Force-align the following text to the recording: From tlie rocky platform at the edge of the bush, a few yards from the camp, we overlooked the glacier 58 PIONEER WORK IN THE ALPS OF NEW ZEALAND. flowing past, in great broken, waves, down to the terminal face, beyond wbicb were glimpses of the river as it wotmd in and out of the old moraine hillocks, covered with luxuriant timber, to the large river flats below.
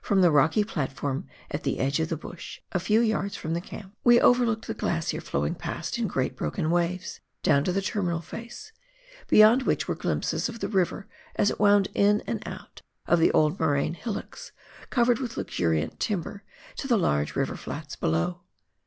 From 0.00 0.22
tlie 0.22 0.32
rocky 0.32 0.64
platform 0.64 1.26
at 1.50 1.64
the 1.64 1.80
edge 1.80 2.00
of 2.00 2.08
the 2.08 2.16
bush, 2.16 2.62
a 2.72 2.80
few 2.80 3.00
yards 3.02 3.36
from 3.36 3.52
the 3.52 3.60
camp, 3.60 3.92
we 4.02 4.18
overlooked 4.18 4.66
the 4.66 4.72
glacier 4.72 5.20
58 5.20 5.20
PIONEER 5.30 5.40
WORK 5.40 5.44
IN 5.44 5.52
THE 5.52 5.60
ALPS 5.60 5.60
OF 5.60 5.62
NEW 5.62 5.84
ZEALAND. 5.84 6.12
flowing 6.14 6.50
past, 6.56 6.62
in 6.62 6.64
great 6.64 6.64
broken, 6.64 6.70
waves, 6.70 7.20
down 7.42 7.64
to 7.64 7.72
the 7.72 7.82
terminal 7.82 8.20
face, 8.22 8.72
beyond 9.28 9.64
wbicb 9.66 9.84
were 9.86 9.94
glimpses 9.96 10.48
of 10.48 10.60
the 10.60 10.68
river 10.68 11.08
as 11.36 11.50
it 11.50 11.58
wotmd 11.58 11.88
in 11.94 12.22
and 12.26 12.42
out 12.48 12.80
of 13.06 13.18
the 13.18 13.30
old 13.32 13.60
moraine 13.60 13.92
hillocks, 13.92 14.52
covered 14.88 15.18
with 15.18 15.36
luxuriant 15.36 16.00
timber, 16.00 16.42
to 16.76 16.88
the 16.88 16.96
large 16.96 17.36
river 17.36 17.54
flats 17.54 17.96
below. 17.96 18.40